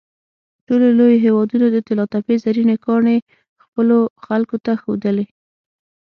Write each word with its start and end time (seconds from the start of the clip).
ټولو 0.67 0.87
لویو 0.97 1.23
هېوادونو 1.25 1.67
د 1.71 1.77
طلاتپې 1.87 2.35
زرینې 2.43 2.75
ګاڼې 2.85 3.17
خپلو 3.63 3.97
خلکو 4.25 4.55
ته 4.65 4.71
ښودلې. 4.81 5.25